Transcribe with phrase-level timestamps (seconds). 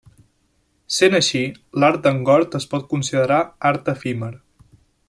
[0.95, 1.41] Sent així,
[1.83, 3.41] l'art d'en Gord es pot considerar
[3.73, 4.35] art efímer.